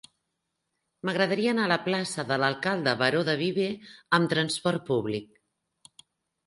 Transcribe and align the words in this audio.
M'agradaria 1.09 1.51
anar 1.51 1.67
a 1.69 1.71
la 1.73 1.77
plaça 1.89 2.25
de 2.31 2.39
l'Alcalde 2.45 2.97
Baró 3.03 3.23
de 3.29 3.37
Viver 3.45 3.69
amb 4.21 4.35
trasport 4.35 4.87
públic. 4.93 6.03